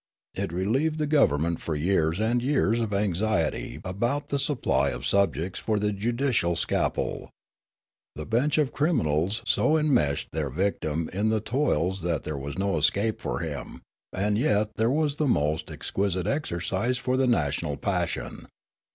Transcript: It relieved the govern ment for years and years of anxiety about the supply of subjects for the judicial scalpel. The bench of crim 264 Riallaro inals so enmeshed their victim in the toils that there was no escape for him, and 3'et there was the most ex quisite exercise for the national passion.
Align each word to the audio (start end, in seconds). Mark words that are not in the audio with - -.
It 0.33 0.51
relieved 0.51 0.97
the 0.97 1.05
govern 1.05 1.43
ment 1.43 1.61
for 1.61 1.75
years 1.75 2.19
and 2.19 2.41
years 2.41 2.79
of 2.81 2.91
anxiety 2.91 3.79
about 3.85 4.29
the 4.29 4.39
supply 4.39 4.89
of 4.89 5.05
subjects 5.05 5.59
for 5.59 5.77
the 5.77 5.91
judicial 5.91 6.55
scalpel. 6.55 7.29
The 8.15 8.25
bench 8.25 8.57
of 8.57 8.73
crim 8.73 8.97
264 9.03 9.45
Riallaro 9.45 9.45
inals 9.45 9.47
so 9.47 9.77
enmeshed 9.77 10.29
their 10.31 10.49
victim 10.49 11.07
in 11.13 11.29
the 11.29 11.39
toils 11.39 12.01
that 12.01 12.23
there 12.23 12.35
was 12.35 12.57
no 12.57 12.77
escape 12.77 13.21
for 13.21 13.41
him, 13.41 13.83
and 14.11 14.37
3'et 14.37 14.71
there 14.75 14.89
was 14.89 15.17
the 15.17 15.27
most 15.27 15.69
ex 15.69 15.91
quisite 15.91 16.25
exercise 16.25 16.97
for 16.97 17.15
the 17.15 17.27
national 17.27 17.77
passion. 17.77 18.47